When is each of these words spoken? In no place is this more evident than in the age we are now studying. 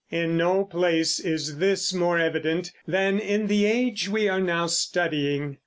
In 0.09 0.35
no 0.35 0.63
place 0.65 1.19
is 1.19 1.57
this 1.59 1.93
more 1.93 2.17
evident 2.17 2.71
than 2.87 3.19
in 3.19 3.45
the 3.45 3.65
age 3.65 4.09
we 4.09 4.27
are 4.27 4.41
now 4.41 4.65
studying. 4.65 5.59